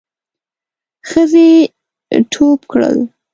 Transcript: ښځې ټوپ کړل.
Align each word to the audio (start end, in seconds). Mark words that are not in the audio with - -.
ښځې 1.09 1.49
ټوپ 2.31 2.59
کړل. 2.71 2.97